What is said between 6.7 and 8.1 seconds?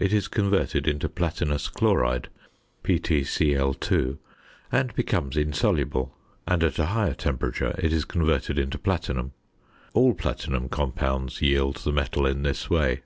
a higher temperature it is